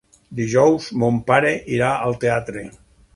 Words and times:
Dijous 0.37 0.87
mon 1.03 1.19
pare 1.27 1.51
irà 1.75 1.91
al 2.07 2.17
teatre. 2.25 2.65